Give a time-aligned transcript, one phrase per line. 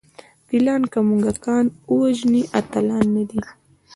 [0.47, 3.41] فیلان که موږکان ووژني اتلان نه دي.